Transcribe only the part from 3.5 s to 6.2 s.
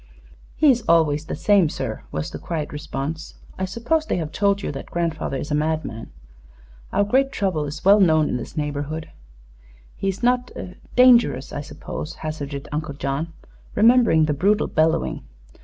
"I suppose they have told you that grandfather is a madman?